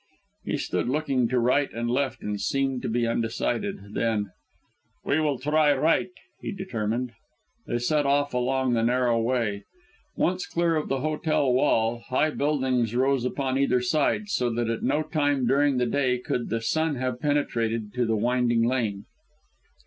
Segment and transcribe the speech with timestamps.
[0.45, 3.93] He stood looking to right and left, and seemed to be undecided.
[3.93, 4.31] Then:
[5.05, 6.09] "We will try right,"
[6.41, 7.11] he determined.
[7.67, 9.65] They set off along the narrow way.
[10.15, 14.81] Once clear of the hotel wall, high buildings rose upon either side, so that at
[14.81, 19.05] no time during the day could the sun have penetrated to the winding lane.